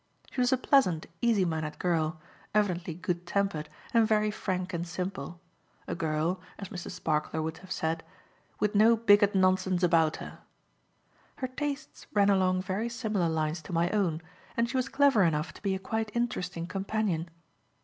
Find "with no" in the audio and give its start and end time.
8.59-8.97